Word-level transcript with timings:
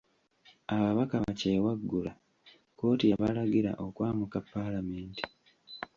Ababaka 0.75 1.15
bakyewaggula 1.23 2.11
kkooti 2.71 3.05
yabalagira 3.11 3.71
okwamuka 3.85 4.37
paalamenti. 4.51 5.23